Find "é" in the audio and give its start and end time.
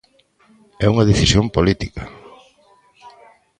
0.85-0.85